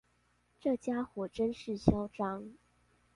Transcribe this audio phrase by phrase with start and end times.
[0.59, 2.53] 這傢伙真是囂張